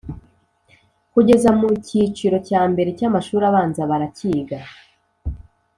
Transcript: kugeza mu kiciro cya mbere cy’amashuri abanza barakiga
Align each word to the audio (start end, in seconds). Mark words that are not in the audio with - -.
kugeza 1.13 1.49
mu 1.59 1.69
kiciro 1.87 2.37
cya 2.47 2.61
mbere 2.71 2.89
cy’amashuri 2.97 3.43
abanza 3.49 3.81
barakiga 3.89 4.57